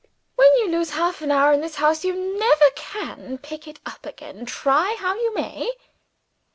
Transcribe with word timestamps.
When 0.35 0.47
you 0.57 0.67
lose 0.67 0.89
half 0.89 1.21
an 1.21 1.29
hour 1.31 1.53
in 1.53 1.61
this 1.61 1.75
house, 1.75 2.03
you 2.03 2.15
never 2.39 2.65
can 2.75 3.37
pick 3.37 3.67
it 3.67 3.79
up 3.85 4.03
again, 4.03 4.47
try 4.47 4.95
how 4.99 5.13
you 5.13 5.31
may." 5.35 5.73